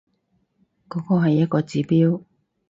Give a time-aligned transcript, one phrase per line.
[0.89, 2.23] 嗰個係一個指標